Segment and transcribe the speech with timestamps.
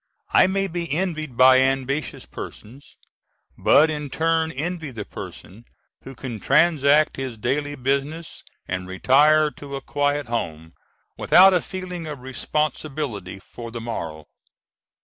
[0.33, 2.97] I may be envied by ambitious persons,
[3.55, 5.63] but I in turn envy the person
[6.01, 10.73] who can transact his daily business and retire to a quiet home
[11.19, 14.25] without a feeling of responsibility for the morrow.